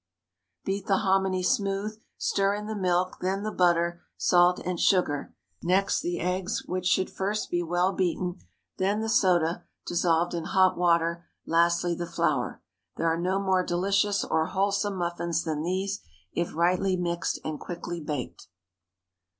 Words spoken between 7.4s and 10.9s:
be well beaten; then the soda, dissolved in hot